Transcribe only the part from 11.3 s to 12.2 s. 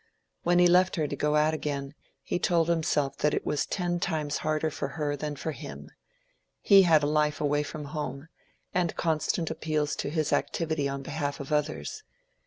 of others.